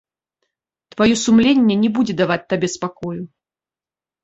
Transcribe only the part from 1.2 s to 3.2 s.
сумленне не будзе даваць табе спакою.